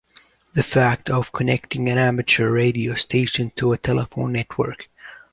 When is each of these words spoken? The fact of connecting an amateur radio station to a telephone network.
The 0.53 0.63
fact 0.63 1.11
of 1.11 1.31
connecting 1.31 1.87
an 1.87 1.99
amateur 1.99 2.49
radio 2.49 2.95
station 2.95 3.51
to 3.57 3.71
a 3.71 3.77
telephone 3.77 4.31
network. 4.31 4.89